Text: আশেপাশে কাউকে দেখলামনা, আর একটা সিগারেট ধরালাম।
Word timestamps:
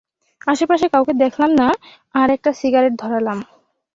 আশেপাশে 0.47 0.85
কাউকে 0.87 1.13
দেখলামনা, 1.13 1.67
আর 2.15 2.27
একটা 2.29 2.51
সিগারেট 2.53 2.93
ধরালাম। 2.99 3.39